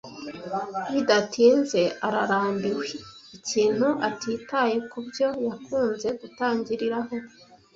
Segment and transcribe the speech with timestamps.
[0.93, 2.87] Bidatinze ararambiwe
[3.37, 7.15] ikintu atitaye kubyo yakunze gutangiriraho.